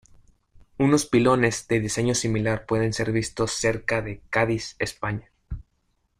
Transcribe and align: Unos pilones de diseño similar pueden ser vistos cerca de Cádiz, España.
Unos 0.79 1.05
pilones 1.05 1.67
de 1.67 1.79
diseño 1.79 2.15
similar 2.15 2.65
pueden 2.65 2.91
ser 2.91 3.11
vistos 3.11 3.51
cerca 3.51 4.01
de 4.01 4.19
Cádiz, 4.31 4.75
España. 4.79 5.29